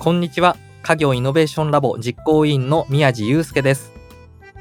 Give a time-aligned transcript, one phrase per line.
[0.00, 0.56] こんにちは。
[0.84, 3.90] 家業イノベーションラボ実行委員の宮地祐介です。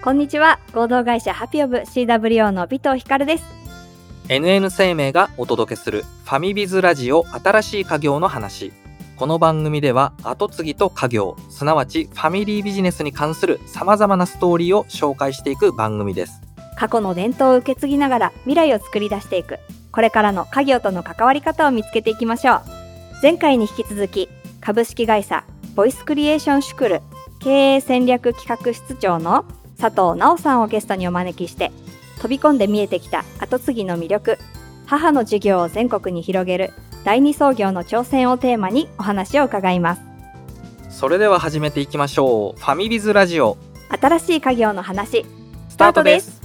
[0.01, 0.59] こんにちは。
[0.73, 3.43] 合同会社ハピオブ CWO の尾藤光です。
[4.29, 8.73] NN 生命がお届けするファミビズラジオ新しい家業の話。
[9.15, 16.41] この番組では後継ぎと家業、すなわちファミリービジネスに関する様々なストーリーを紹介していく番組です。
[16.77, 19.59] 過去の伝統を受け継ぎながら未来を作り出していく。
[19.91, 22.61] これからの家業との関わり方を見つけていきましょう。
[23.21, 24.29] 前回に引き続き、
[24.67, 25.45] 株式会社
[25.75, 27.01] ボイスクリエーションシュクル
[27.39, 29.45] 経営戦略企画室長の
[29.79, 31.71] 佐藤直さんをゲストにお招きして、
[32.17, 34.37] 飛び込んで見えてきた後継ぎの魅力、
[34.85, 36.73] 母の事業を全国に広げる
[37.05, 40.01] 第二創業の挑戦をテーマにお話を伺います。
[40.89, 42.59] それでは始めていきましょう。
[42.59, 43.55] ファミビズラジオ、
[44.01, 45.25] 新しい家業の話、
[45.69, 46.36] スタートです。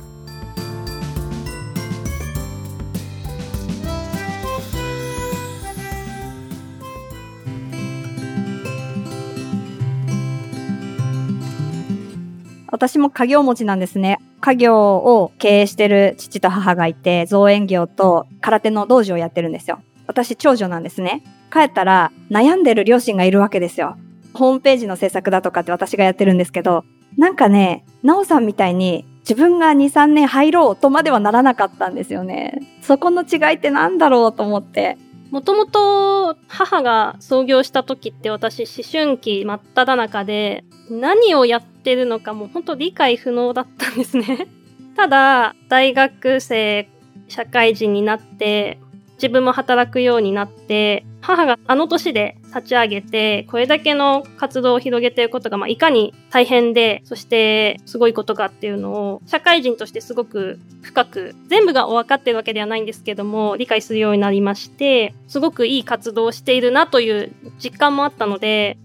[12.82, 14.18] 私も家業持ちなんですね。
[14.40, 19.78] 家業を経営してる父と母がいて、造園業と空手の道場をやってるんですよ。
[20.08, 21.22] 私、長女なんですね。
[21.52, 23.96] 帰ったら悩んでる両親がいるわけですよ。
[24.34, 26.84] ホームページの制作だとかって私がやってるんですけど、
[27.16, 32.58] なんかね、なおさんみたいに自分が2、3年入ろうとまではならなかったんですよね。
[32.80, 34.98] そこの違いってなんだろうと思って。
[35.32, 44.46] もともと母が創業した時って私思春期真っ只中で何をやってるのかもう本当理解不能だったんですね。
[44.94, 46.86] ただ大学生
[47.28, 48.78] 社会人になって
[49.14, 68.76] 自分も働くようになって母があの年で立ち上げてこれだけの活動を広げていることが、まあ、いかに大変でそしてすごいことかっていうのを社会人としてすごく深く全部が分かってるわけではないんですけども理解するようになりましてすごくいい活動をしているなという実感もあったので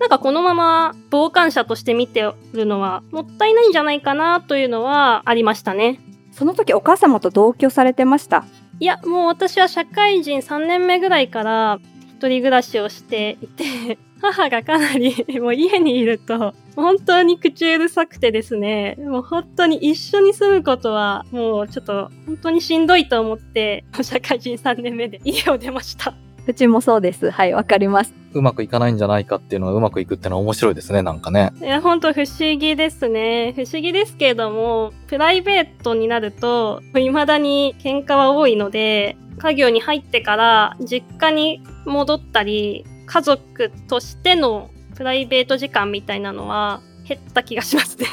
[0.00, 6.00] なんかこのまま傍観者として見てるのはもったいないんじゃないかなというのはありましたね。
[6.32, 8.44] その時お母様と同居されてました。
[8.82, 11.78] いや、もう私は社会人3年目ぐらいから
[12.16, 26.12] 一人暮らしをしていて、 母がかなり もう家にいると本当に口うるさくてですね、もう本当に一緒に住むことはもうちょっと本当にしんどいと思って 社会人3年目で家を出ました。
[26.46, 27.30] うちもそうです。
[27.30, 28.12] はい、わかります。
[28.34, 31.52] うまくいかないんじゃないかっていうのがうまくいくってのは面白いですね、なんかね。
[31.60, 33.52] いや、本当不思議ですね。
[33.54, 48.06] 不思議ですけれども、プライベートになると、未だに喧嘩は多いので、家業に入ってから実家に戻ったり、家族としてのプライベート時間みたいなのは減った気がしますね。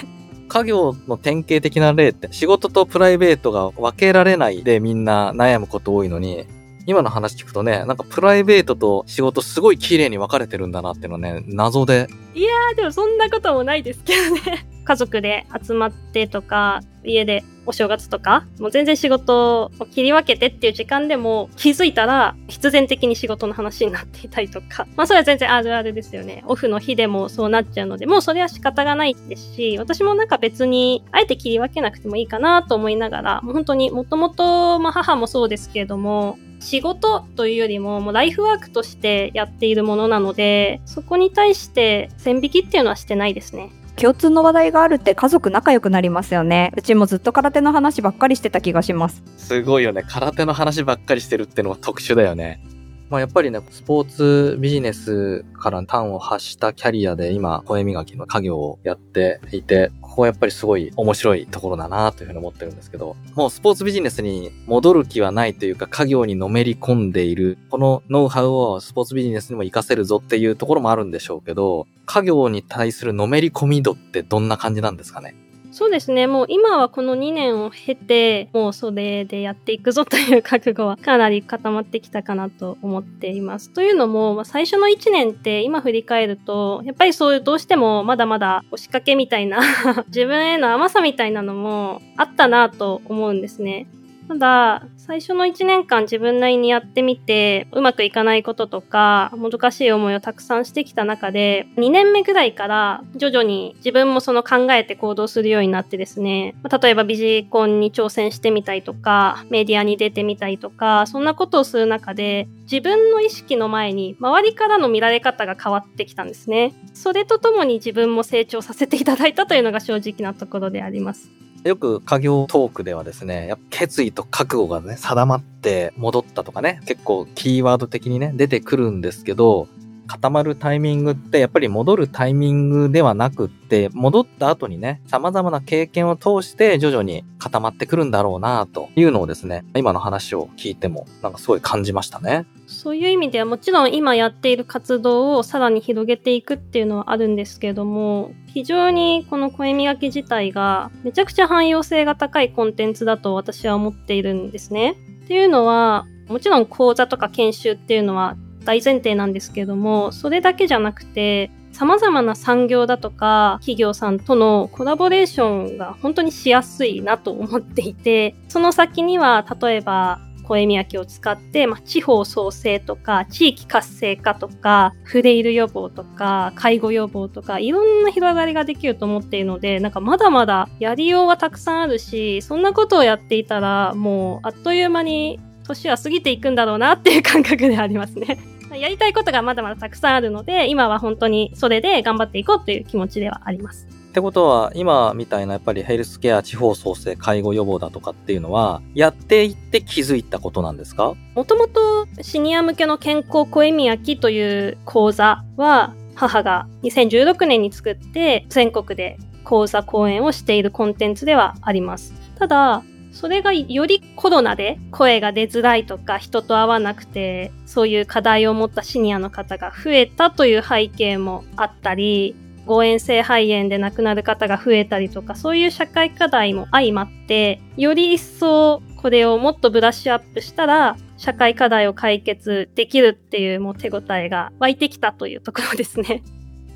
[0.47, 6.45] 家業の典型的な例って仕事とプライベートが分けられないでみんな悩むこと多いのに、
[6.89, 12.07] 今の話聞くとね、なんかプライベートと仕事すごい綺麗に分かれてるんだなっていうのね、謎で。
[12.33, 14.67] いやー、でもそんなこともないですけどね。
[14.89, 24.88] 家族で集まってとか、家でお正月とか、もう全然仕事を切り分けてっていう時間でも気づいたら必然的に仕事の話になっていたりとか。
[24.95, 26.44] まあそれは全然あるあるですよね。
[26.47, 43.69] オフの日でもそうなっちゃうので、もうそれは仕方がないですし、私もなんか別にあえて切り分けなくてもいいかなと思いながら、もう本当にもともと、まあ母もそうですけれども、仕事というよりももうライフワークとしてやっているものなので、そこに対して線引きっていうのはしてないですね。
[44.00, 46.72] 共通の話題があるって家族仲良くなりますよね。
[46.78, 49.22] うちもずっと空手の話ばっかりしてた気がします。
[49.38, 50.06] すごいよね。
[50.08, 52.64] 空手の話ばっかりしてるってのは特殊だよね。
[53.10, 75.36] まあやっぱりね、スポーツビジネスから端を発したキャリアで今、声磨きの家業をやっていて、ここはやっぱりすごい面白いところだなというふうに思ってるんですけど、もうスポーツビジネスに戻る気はないというか、家業にのめり込んでいる、このノウハウをスポーツビジネスにも活かせるぞっていうところもあるんでしょうけど、家業に対するのめり込み度ってどんな感じなんですかね？
[75.72, 76.25] そうですね。
[76.25, 83.69] もう今はこの2年を経て、もうそれでやっていくぞという覚悟はかなり固まってきたかなと思っています。
[83.69, 89.60] というのも、まあ、最初の1年って今振り返ると、やっぱりそういうどうしてもまだまだ押しかけみたいな
[90.10, 93.86] 自分への甘さみたいなのもあったなと思うんですね。
[94.30, 116.76] ただ、最初の1年間自分なりにやってみて、うまくいかないこととか、もどかしい思いをたくさんしてきた中で、2年目ぐらいから徐々に自分もその考えて行動するようになってですね、例えばビジコンに挑戦してみたりとか、メディアに出てみたりとか、そんなことをする中で、自分の意識の前に周りからの見られ方が変わってきたんですね。
[116.94, 121.31] それとともに自分も成長させていただいたというのが正直なところであります。
[121.63, 129.67] よく家業トークではですね、やっぱ決意と覚悟がね、定まって戻ったとかね、結構キーワード的にね、出てくるんですけど、
[130.09, 142.47] 固まるタイミングってやっぱり戻るタイミングではなくって戻った後にね様々な経験を通して徐々に固まってくるんだろうなというのをですね今の話を聞いてもなんかすごい感じましたね。
[142.65, 154.95] そういう意味ではもちろん今やっている活動をさらに広げていくっていうのはあるんですけども、非常にこの声磨き自体がめちゃくちゃ汎用性が高いコンテンツだと私は思っているんですね。
[155.25, 170.19] っていうのは、もちろん講座とか研修っていうのは大前提なんですけども、それだけじゃなくて、様々な産業だとか企業さんとのコラボレーションが本当にしやすいなと思っていて、その先には例えば
[170.50, 185.39] 声磨きを使って、まあ、地方創生とか、地域活性化とか、フレイル予防とか、介護予防とか、いろんな広がりができると思っているので、なんかまだまだやりようはたくさんあるし、そんなことをやっていたら、もうあっという間に
[185.69, 188.38] 年は過ぎていくんだろうなっていう感覚でありますね。
[188.77, 193.88] やりたいことがまだまだたくさんあるので、今は本当にそれで頑張っていこうという気持ちではあります。
[194.10, 201.13] ってことは、今みたいなやっぱりヘルスケア、地方創生、介護予防だとかっていうのは、やっていって気づいたことなんですか？
[201.36, 212.13] もともとシニア向けの健康声磨きという講座は、母が2016年に作って全国で講座講演をしているコンテンツではあります。
[212.38, 222.35] ただ、それがよりコロナで声が出づらいとか人と会わなくてそういう課題を持ったシニアの方が増えたという背景もあったり
[222.65, 236.21] 誤嚥性肺炎で亡くなる方が増えたりとかそういう社会課題も相まってより一層これをもっとブラッシュアップしたら社会課題を解決できるっていうもう手応えが湧いてきたというところですね。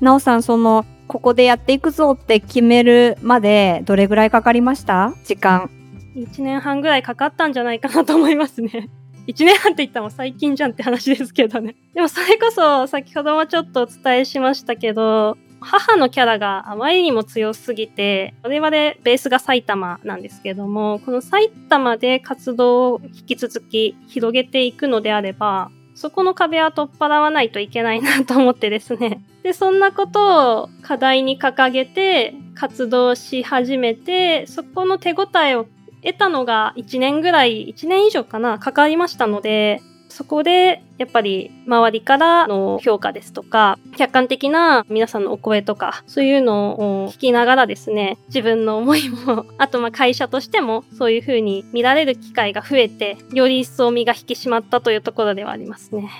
[0.00, 5.14] なおさんそのここでやっていくぞって決めるまでどれぐらいかかりました？
[5.24, 5.70] 時間
[6.16, 8.88] 1年半ぐらいかかったんじゃないかなと思いますね。
[9.26, 11.76] 1年半って言ったも最近じゃんって話ですけどね。
[11.94, 29.24] でもそれこそ先ほどもちょっとお伝えしましたけど、母のキャラがあまりにも強すぎて、我々ベースが埼玉なんですけども、この埼玉で活動を引き続き広げていくのであれば、そこの壁は取っ払わないといけないなと思ってですね。
[29.42, 35.66] で、そんなことを課題に掲げて活動し始めて、そこの手応えを
[36.04, 39.82] 得たのが1年ぐらい、1年以上かな、かかりましたので、
[40.14, 56.10] そこで、やっぱり周りからの評価ですとか、客観的な皆さんのお声とか、そういうのを聞きながらですね、自分の思いも、 あとまあ会社としてもそういう風に見られる機会が増えて、より一層身が引き締まったというところではありますね。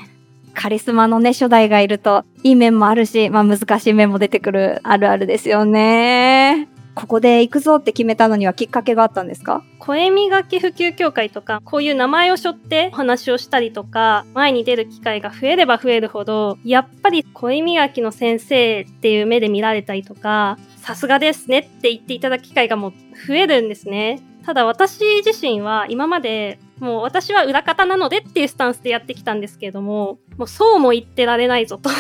[0.55, 6.69] カリスマのね、初代がいると、いい面もあるし、まあ難しい面も出てくるあるあるですよね。
[6.95, 9.65] ここで行くぞって決めたのにはきっかけがあったんですか？
[9.79, 22.93] 声磨き普及協会とか、こういう名前を背負ってお話をしたりとか、前に出る機会が増えれば増えるほど、やっぱり声磨きの先生っていう目で見られたりとか、さすがですねって言っていただく機会がもう
[23.27, 24.23] 増えるんですね。
[24.47, 31.91] ただ私自身は今までもう私は裏方なのでっていうスタンスでやってきたんですけれども、もうそうも言ってられないぞと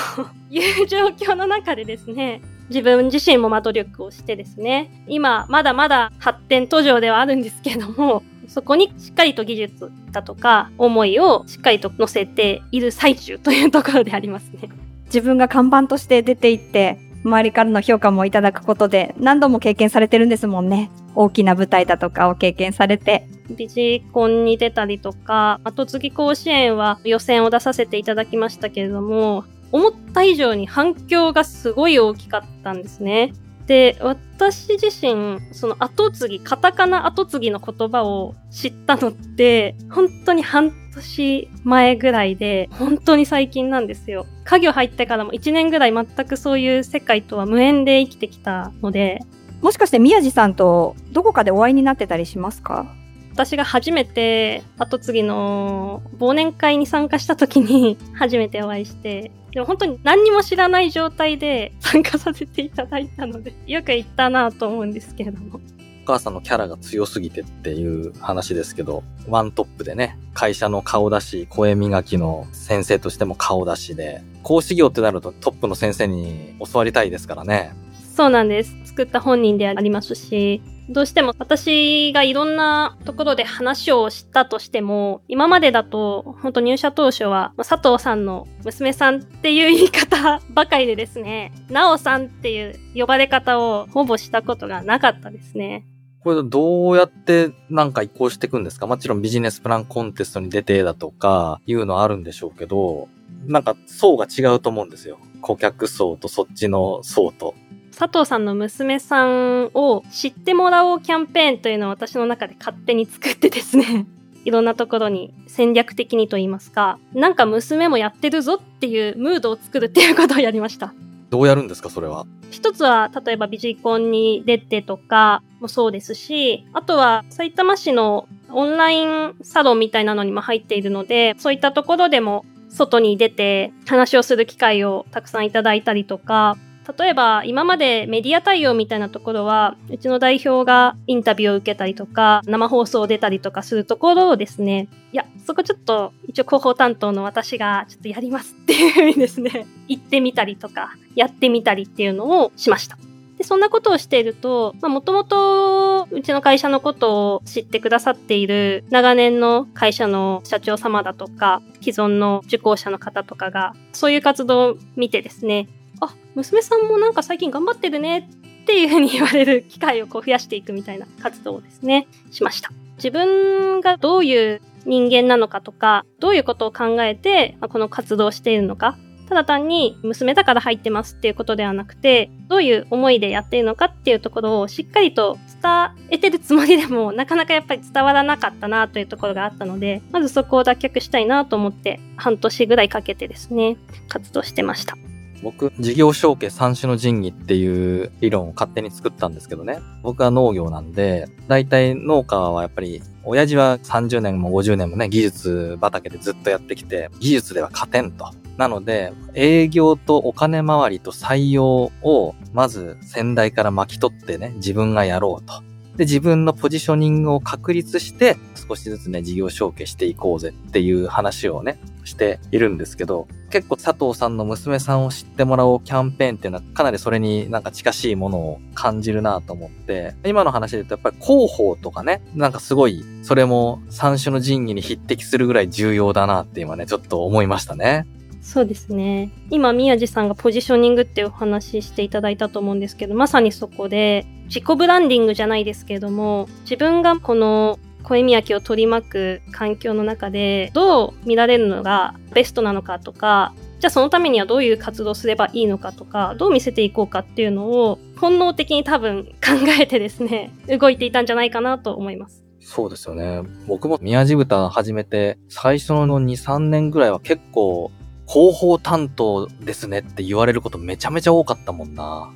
[0.50, 14.68] いう状況の中でですね、自分自身もま努力をしてですね、今まだまだ発展途上ではあるんですけども、そこにしっかりと技術だとか思いをしっかりと乗せている最中というところでありますね。
[15.06, 20.90] 自分が看板として出ていって、周りからの評価もいただくことで何度も経験されてるんですもんね。
[21.14, 23.26] 大きな舞台だとかを経験されて。
[23.50, 29.44] ビジコンに出たりとか、後継ぎ甲子園は予選を出させていただきましたけれども、
[29.75, 33.33] 思った以上に反響がすごい大きかったんですね。
[33.66, 44.26] で、私自身、その後継ぎ、カタカナ後継ぎの言葉を知ったのって、本当に半年前ぐらいで、本当に最近なんですよ。
[44.45, 49.23] 家業入ってからも1年ぐらい全くそういう世界とは無縁で生きてきたので。
[49.61, 52.87] もしかして宮地さんとどこかでお会いになってたりしますか？
[53.35, 65.61] 私が初めて後継ぎの忘年会に参加した時に 初めてお会いして、でも本当に何にも知らない状態で参加させていただいたので、よく言ったなと思うんですけれども。
[66.05, 77.73] お母さんのキャラが強すぎてっていう話ですけど、ワントップでね、会社の顔出し、声磨きの先生としても顔出しで、講師業ってなるとトップの先生に教わりたいですからね。
[78.14, 78.76] そうなんです。
[78.85, 95.85] 作った本人でありますし、どうしても私がいろんなところで話をしたとしても、今までだと、本当入社当初は、佐藤さんの娘さんっていう言い方ばかりでですね、なおさんっていう呼ばれ方をほぼしたことがなかったですね。
[96.21, 98.87] これどうやってなんか移行していくんですか？
[98.87, 103.09] もちろんビジネスプランコンテストに出てだとかいうのあるんでしょうけど、
[103.44, 105.18] なんか層が違うと思うんですよ。
[105.42, 107.54] 顧客層とそっちの層と。
[107.97, 114.07] 佐藤さんの娘さんを知ってもらおうキャンペーンというのを私の中で勝手に作ってですね。
[114.45, 120.93] いろんなところに戦略的にと言いますか、なんか娘もやってるぞっていうムードを作るっていうことをやりました。
[121.31, 122.27] どうやるんですか、それは？
[122.51, 136.59] 一つは、例えばビジコンに出てとかもそうですし、あとは埼玉市のオンラインサロンみたいなのにも入っているので、そういったところでも外に出て話をする機会をたくさんいただいたりとか、
[136.99, 152.99] 例えば今までメディア対応みたいなところは、うちの代表がインタビューを受けたりとか、生放送出たりとかするところをですね、いや、そこちょっと一応広報担当の私がちょっとやりますっていうふうにですね、 行ってみたりとか、やってみたりっていうのをしました。
[153.38, 165.69] で、そんなことをしていると、まあ、もともと、うちの会社のことを知ってくださっている長年の会社の社長様だとか、既存の受講者の方とかが、そういう活動を見てですね、
[166.01, 168.29] あ、娘さんもなんか最近頑張ってるね
[168.63, 172.71] っていうふうに言われる機会をこう増やしていくみたいな活動をですね、しました。
[172.97, 178.97] 自分がどういう人間なのかとか、どういうことを考えて、この活動をしているのか、
[179.29, 193.77] ただ単に娘だから入ってますっていうことではなくて、どういう思いでやっているのかっていうところをしっかりと伝えてるつもりでも、なかなかやっぱり伝わらなかったなというところがあったので、まずそこを脱却したいなと思って、半年ぐらいかけてですね、
[194.09, 194.97] 活動してました。
[195.45, 199.79] 僕、事業承継三種の神器っていう理論を勝手に作ったんですけどね。
[200.03, 208.31] 僕は農業なんで、大体農家はやっぱり、親父は30年も50年もね、技術畑でずっとやってきて、技術では勝てんと。
[208.57, 215.63] なので、営業とお金回りと採用を、まず先代から巻き取ってね、自分がやろうと。
[215.97, 218.37] で、自分のポジショニングを確立して、
[218.69, 238.07] 少しずつね、事業承継していこうぜっていう話をね、しているんですけど、結構佐藤さんの娘さんを知ってもらおうキャンペーンっていうのはかなりそれになんか近しいものを感じるなと思って、今の話で言うとやっぱり広報とかね、なんかすごい、それも三種の神器に匹敵するぐらい重要だなって今ね、ちょっと思いましたね。
[238.45, 239.31] そうですね。
[239.51, 262.45] 今、宮地さんがポジショニングってお話ししていただいたと思うんですけど、まさにそこで、自己ブランディングじゃないですけれども、自分がこの声磨きを取り巻く環境の中で、どう見られるのがベストなのかとか、じゃあそのためにはどういう活動すればいいのかとか、どう見せていこうかっていうのを、本能的に多分考えてですね、動いていたんじゃないかなと思います。
[262.61, 263.43] そうですよね。
[263.67, 267.91] 僕も宮地豚始めて、最初の2、3年ぐらいは結構
[268.26, 272.33] 広報担当ですねって言われることめちゃめちゃ多かったもんな。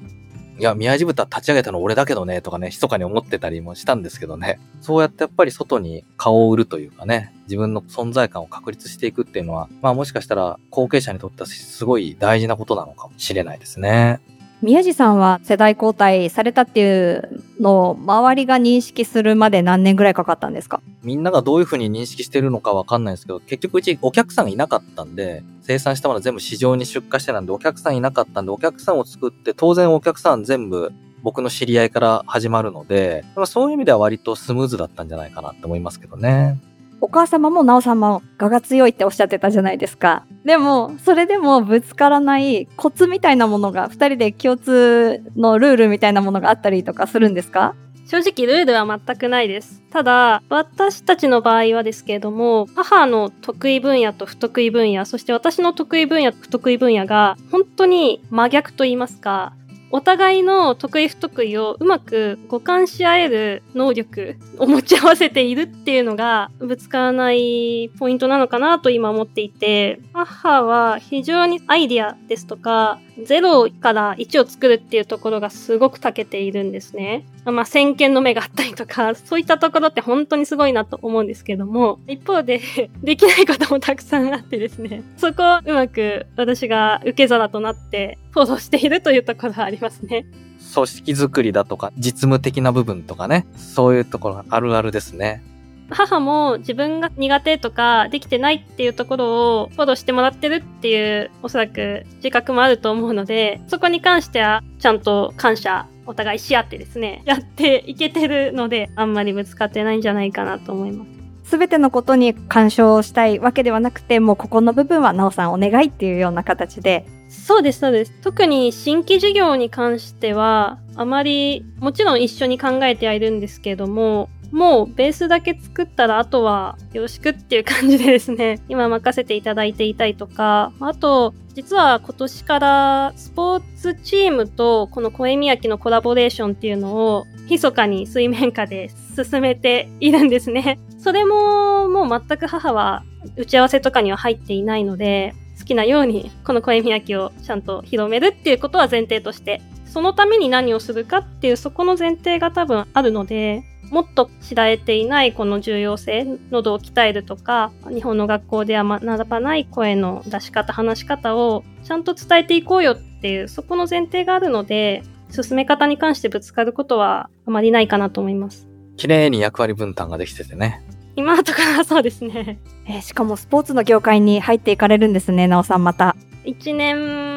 [0.59, 4.59] いや、宮地豚立ち上げたの俺だけどね、とかね、密かに思ってたりもしたんですけどね。
[4.81, 14.19] そうやってやっぱり外に顔を売るというかね、自分の存在感を確立していくっていうのは、まあもしかしたら後継者にとってはすごい大事なことなのかもしれないですね。
[14.61, 20.83] 宮地さんは世代交代されたっていうのを周りが認識するまで何年ぐらいかかったんですか？
[21.05, 36.59] みんながどういうふうに認識してるのかわかんないですけど、結局うちお客さんがいなかったんで、生産したもの全部市場に出荷してなんでお客さんいなかったんで、お客さんを作って当然お客さん全部僕の知り合いから始まるので、そういう意味では割とスムーズだったんじゃないかなって思いますけどね。
[37.01, 40.25] お母様もなおさんも我が強いっておっしゃってたじゃないですか。
[40.45, 47.75] でも、それでもぶつからないコツみたいなものが、二人で共通のルールみたいなものがあったりとかするんですか？
[48.07, 49.83] 正直ルールは全くないです。
[49.91, 59.53] ただ、私たちの場合はですけれども、母の得意分野と不得意分野、そして私の得意分野と不得意分野が、本当に真逆と言いますか、
[59.91, 77.25] お互いの得意不得意をうまく互換し合える能力を持ち合わせているっていうのがぶつからないポイントなのかなと今思っていて、母は非常にアイディアですとか、0から1を作るっていうところがすごく長けているんですね。
[77.45, 82.61] まあ、先見の目があったりとか、 そういったところって本当にすごいなと思うんですけども、一方で、
[83.03, 90.27] できないこともたくさんあってですね、そこをうまく私が受け皿となってフォローしているというところはありますね。
[90.75, 95.43] 組織づくりだとか、実務的な部分とかね、そういうところあるあるですね。
[95.91, 111.19] 母も自分が苦手とかできてないっていうところをフォローしてもらってるっていうおそらく自覚もあると思うので、そこに関してはちゃんと感謝お互いし合ってですね、 やっていけてるので、あんまりぶつかってないんじゃないかなと思います。
[111.51, 117.07] すべてのことに干渉したいわけではなくて、もうここの部分はなおさんお願いっていうような形で。
[117.31, 118.13] そうです、そうです。
[118.23, 140.79] 特に新規事業に関しては、あまり、もちろん一緒に考えてはいるんですけれども、もうベースだけ作ったらあとはよろしくっていう感じでですね、 今任せていただいていたりとか、あと、実は今年からスポーツチームとこの声宮城のコラボレーションっていうのを密かに水面下で進めているんですね。
[140.99, 143.05] それももう全く母は
[143.37, 168.69] 打ち合わせとかには入っていないので、好きなようにこの声宮城をちゃんと広めるっていうことは前提としてそのために何をするかっていうそこの前提が多分あるので、もっと知られていないこの重要性、喉を鍛えるとか、日本の学校では学ばない声の出し方、話し方をちゃんと伝えていこうよっていう、そこの前提があるので、進め方に関してぶつかることはあまりないかなと思います。
[168.97, 170.83] 綺麗に役割分担ができててね。
[171.17, 172.61] 今とからそうですね。
[172.87, 176.15] えー、しかもスポーツの業界に入っていかれるんですね、なおさんまた。
[176.45, 177.28] 1年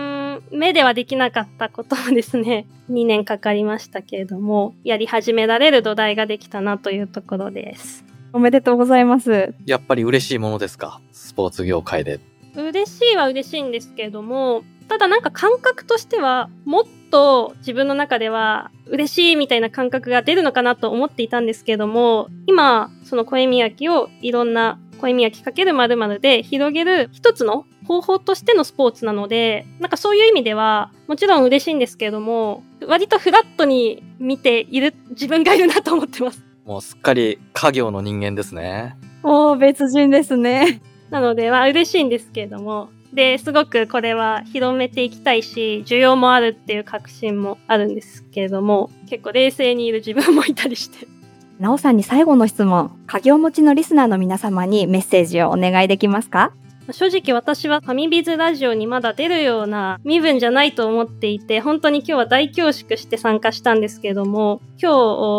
[0.51, 8.03] 目ではできなかったことをですね、 2年かかりましたけれども、やり始められる土台ができたなというところです。
[8.33, 9.53] おめでとうございます。
[9.65, 11.01] やっぱり嬉しいものですか？
[11.11, 12.19] スポーツ業界で。
[12.55, 36.43] 嬉しいは嬉しいんですけれども、ただなんか感覚としては、もっと自分の中では嬉しいみたいな感覚が出るのかなと思っていたんですけれども、今、その声磨きをいろんな声磨きかける〇〇で広げる一つの方法としてのスポーツなので、なんかそういう意味では、もちろん嬉しいんですけれども、割とフラットに見ている自分がいるなと思ってます。
[36.65, 38.95] もうすっかり家業の人間ですね。
[39.23, 40.81] おー、別人ですね。
[41.09, 51.07] なので、まあ嬉しいんですけれども、で、すごくこれは広めていきたいし、需要もあるっていう確信もあるんですけれども、結構冷静にいる自分もいたりして。
[51.59, 56.53] なおさんに最後の質問、家業持ちのリスナーの皆様にメッセージをお願いできますか？
[56.89, 64.91] 正直私はファミビズラジオにまだ出るような身分じゃないと思っていて、本当に今日は大恐縮して参加したんですけども、今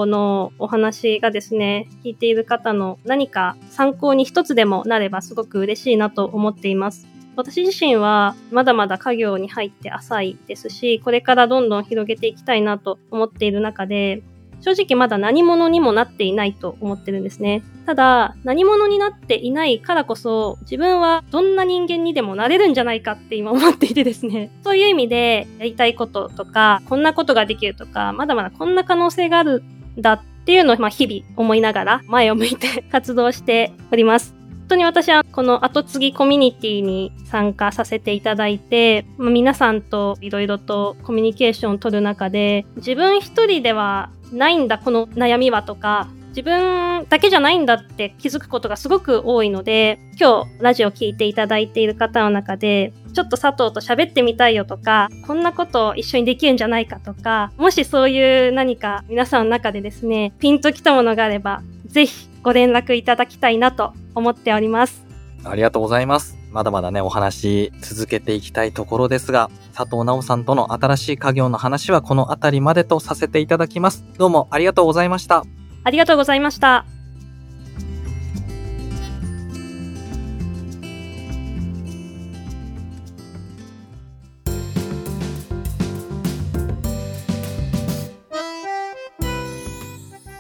[0.05, 7.09] 日のお話がですね、聞いている方の何か参考に一つでもなればすごく嬉しいなと思っています。
[7.35, 14.23] 私自身はまだまだ家業に入って浅いですし、これからどんどん広げていきたいなと思っている中で、
[14.63, 17.63] 正直まだ何者にもなっていないと思ってるんですね。
[17.85, 24.51] ただ、何者になっていないからこそ、自分はどんな人間にでもなれるんじゃないかって今思っていてですね。
[24.63, 29.65] そういう意味で、やりたいこととか、こんなことができるとか、まだまだこんな可能性がある
[29.99, 34.35] んだっていうのを、まあ、日々思いながら、前を向いて 活動しております。
[34.61, 65.05] 本当に私はこの後継ぎコミュニティに参加させていただいて、まあ、皆さんといろいろとコミュニケーションを取る中で、自分一人ではないんだ、この悩みはとか、自分だけじゃないんだって気づくことがすごく多いので、今日ラジオ聞いていただいている方の中で、ちょっと佐藤と喋ってみたいよとか、こんなこと一緒にできるんじゃないかとか、もしそういう何か皆さんの中でですね、ピンときたものがあれば、ぜひご連絡いただきたいなと思っております。
[65.45, 66.42] ありがとうございます。
[66.53, 74.05] まだまだね、お話続けていきたいところですが、佐藤直さんとの新しい家業の話はこの辺りまでとさせていただきます。
[74.19, 75.45] どうもありがとうございました。
[75.85, 76.85] ありがとうございました。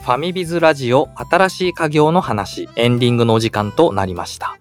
[0.02, 4.58] ファミビズラジオ新しい家業の話、エンディングのお時間となりました。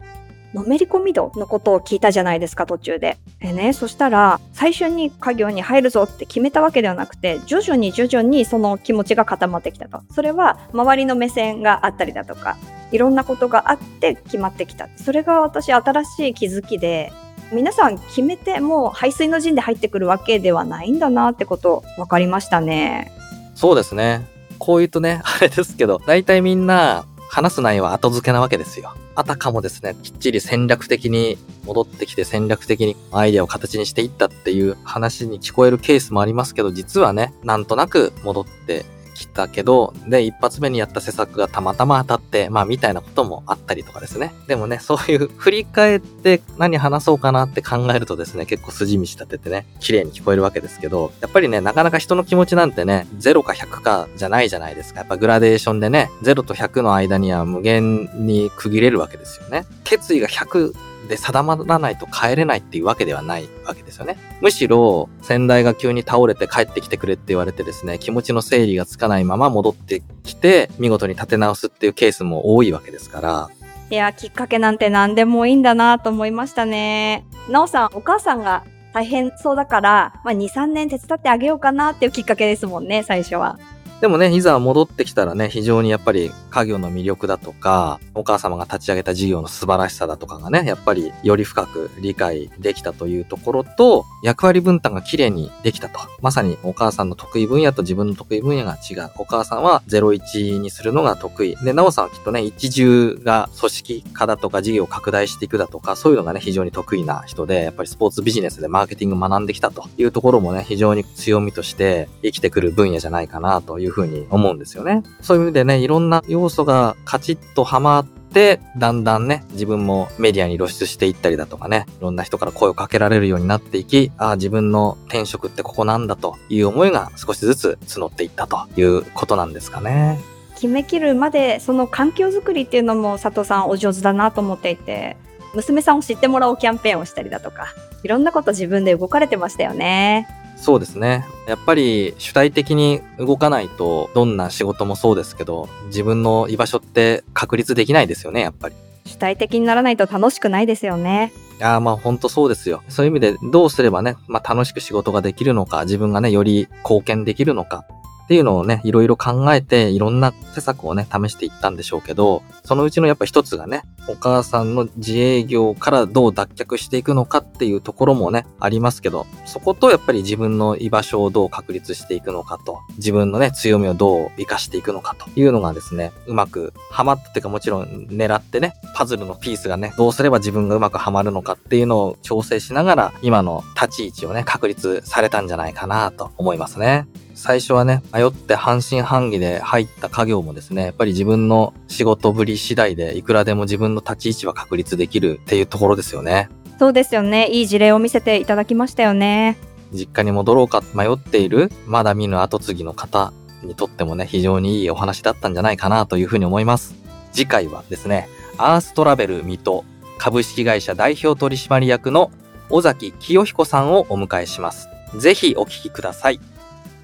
[0.53, 3.17] のめり込み度のことを聞いたじゃないですか、途中で。
[3.39, 10.01] えね、そしたら、最初に家業に入るぞって決めたわけではなくて、徐々に徐々にその気持ちが固まってきたと。
[10.13, 12.57] それは、周りの目線があったりだとか、
[12.91, 14.89] いろんなことがあって決まってきた。
[14.97, 17.11] それが私、新しい気づきで、
[17.51, 23.11] 皆さん決めてもう排水の陣で入ってくるわけではないんだなってこと分かりましたね。
[23.55, 24.25] そうですね。
[24.57, 28.93] こう言うとね、あれですけど、大体みんな話す内容は後付けなわけですよ。
[29.15, 38.83] あたかもですね、きっちり戦略的に戻ってきて戦略的にアイデアを形にしていったっていう話に聞こえるケースもありますけど、実はね、なんとなく戻って
[39.21, 44.33] きたけど、で、一発目にやった施策がたまたま当たって、まあ、みたいなこともあったりとかですね。
[44.47, 55.01] でもね、そういう振り返って何話そうかなって考えるとですね、結構筋道立ててね、綺麗に聞こえるわけですけど、やっぱりね、なかなか人の気持ちなんてね、0か100かじゃないじゃないですか。
[55.01, 59.65] やっぱグラデーションでね、0と100の間には無限に区切れるわけですよね。
[59.83, 60.73] 決意が100
[61.07, 64.17] で定まらないと帰れないっていうわけではないわけですよね。
[64.41, 73.49] むしろ、先代が急に倒れて帰ってきてくれって言われてですね、気持ちの整理がつかないまま戻ってきて、見事に立て直すっていうケースも多いわけですから。
[73.89, 77.25] いや、きっかけなんて何でもいいんだなと思いましたね。
[77.49, 83.59] なおさん、お母さんが大変そうだから、まあ、2、3年手伝ってあげようかなっていうきっかけですもんね、最初は。
[84.01, 95.99] でもね、いざ戻ってきたらね、非常にやっぱり家業の魅力だとか、お母様が立ち上げた事業の素晴らしさだとかがね、やっぱりより深く理解できたというところと、役割分担が綺麗にできたと。
[96.19, 99.11] まさにお母さんの得意分野と自分の得意分野が違う。
[99.19, 101.55] お母さんは01にするのが得意。
[101.57, 115.03] で、なおさんはきっとね、一重が組織化だとか事業を拡大していくだとか、そういうのがね、非常に得意な人で、やっぱりスポーツビジネスでマーケティング学んできたというところもね、非常に強みとして生きてくる分野じゃないかなというふうに思うんですよね。
[115.21, 130.19] そういう意味でね、いろんな要素がカチッとはまって、だんだんね、自分もメディアに露出していったりだとかね、いろんな人から声をかけられるようになっていき、ああ、自分の転職ってここなんだという思いが少しずつ募っていったということなんですかね。
[130.61, 135.17] 決めきるまでその環境づくりっていうのも佐藤さんお上手だなと思っていて
[135.55, 137.73] 娘さんを知ってもらおうキャンペーンをしたりだとか
[138.03, 140.27] いろんなこと自分で動かれてましたよね
[140.57, 141.25] そうですね。
[141.47, 148.75] やっぱり主体的に動かないと、どんな仕事もそうですけど、自分の居場所って確立できないですよね、やっぱり。
[149.05, 152.83] 主体的にならないと楽しくないですよねいやーまあ本当そうですよ。
[152.87, 157.85] そういう意味でどうすればね、まあ楽しく仕事ができるのか、自分がね、より貢献できるのか
[158.31, 187.07] っていうのをね、いろいろ考えて、いろんな施策をね、試していったんでしょうけど、そのうちのやっぱ一つがね、お母さんの自営業からどう脱却していくのかっていうところもね、ありますけど、そことやっぱり自分の居場所をどう確立していくのかと、自分のね、強みをどう活かしていくのかというのがですね、うまくハマったっていうかもちろん狙ってね、パズルのピースがね、どうすれば自分がうまくハマるのかっていうのを調整しながら、今の立ち位置をね、確立されたんじゃないかなと思いますね。
[187.41, 196.49] 最初はね、迷って半信半疑で入った家業もですね、やっぱり自分の仕事ぶり次第でいくらでも自分の立ち位置は確立できるっていうところですよね。
[196.77, 199.55] そうですよねいい事例を見せていただきましたよね
[199.91, 206.93] 実家に戻ろうか迷っている、まだ見ぬ後継ぎの方にとってもね、非常にいいお話だったんじゃないかなというふうに思います。
[207.33, 209.83] 次回はですね、アーストラベル水戸
[210.19, 212.29] 株式会社代表取締役の
[212.69, 214.89] 尾崎清彦さんをお迎えします。
[215.17, 216.39] ぜひお聞きください。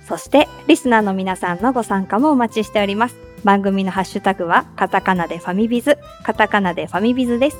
[0.07, 3.17] そしてリスナーの皆さんのご参加もお待ちしております。
[3.43, 7.57] 番組のハッシュタグはカタカナでファミビズカタカナでファミビズです。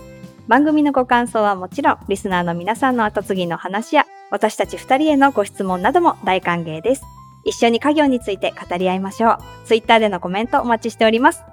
[0.48, 7.04] 番組のご感想はもちろんリスナーの皆さんの後継ぎの話や私たち二人へのご質問なども大歓迎です。
[7.44, 9.38] 一緒に家業について語り合いましょう。
[9.66, 11.44] ツイッターでのコメントお待ちしております。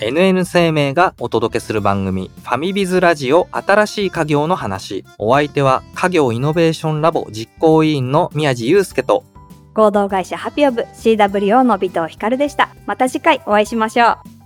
[0.00, 5.04] NN 生命がお届けする番組ファミビズラジオ新しい家業の話。
[5.18, 9.24] お相手は家業イノベーションラボ実行委員の宮地祐介と
[9.74, 12.70] 合同会社ハピオブ CWO の尾藤光でした。
[12.86, 14.39] また次回お会いしましょう。